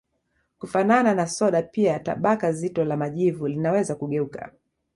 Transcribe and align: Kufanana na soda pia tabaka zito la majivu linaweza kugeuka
Kufanana 0.59 1.15
na 1.15 1.27
soda 1.27 1.61
pia 1.61 1.99
tabaka 1.99 2.51
zito 2.51 2.85
la 2.85 2.97
majivu 2.97 3.47
linaweza 3.47 3.95
kugeuka 3.95 4.51